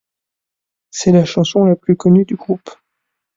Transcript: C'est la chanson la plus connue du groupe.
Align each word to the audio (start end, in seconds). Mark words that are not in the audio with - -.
C'est 0.89 1.11
la 1.11 1.25
chanson 1.25 1.63
la 1.65 1.75
plus 1.75 1.95
connue 1.95 2.25
du 2.25 2.35
groupe. 2.35 2.71